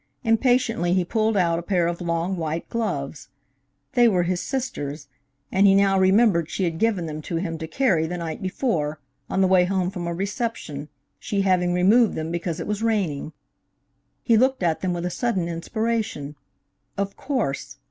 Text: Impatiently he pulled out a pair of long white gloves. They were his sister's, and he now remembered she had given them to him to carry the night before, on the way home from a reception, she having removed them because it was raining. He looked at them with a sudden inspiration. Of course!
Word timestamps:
Impatiently 0.23 0.95
he 0.95 1.05
pulled 1.05 1.37
out 1.37 1.59
a 1.59 1.61
pair 1.61 1.85
of 1.85 2.01
long 2.01 2.35
white 2.35 2.67
gloves. 2.69 3.29
They 3.93 4.07
were 4.07 4.23
his 4.23 4.41
sister's, 4.41 5.07
and 5.51 5.67
he 5.67 5.75
now 5.75 5.99
remembered 5.99 6.49
she 6.49 6.63
had 6.63 6.79
given 6.79 7.05
them 7.05 7.21
to 7.21 7.35
him 7.35 7.59
to 7.59 7.67
carry 7.67 8.07
the 8.07 8.17
night 8.17 8.41
before, 8.41 8.99
on 9.29 9.41
the 9.41 9.47
way 9.47 9.65
home 9.65 9.91
from 9.91 10.07
a 10.07 10.13
reception, 10.15 10.89
she 11.19 11.41
having 11.43 11.71
removed 11.75 12.15
them 12.15 12.31
because 12.31 12.59
it 12.59 12.65
was 12.65 12.81
raining. 12.81 13.33
He 14.23 14.37
looked 14.37 14.63
at 14.63 14.81
them 14.81 14.91
with 14.93 15.05
a 15.05 15.11
sudden 15.11 15.47
inspiration. 15.47 16.33
Of 16.97 17.15
course! 17.15 17.77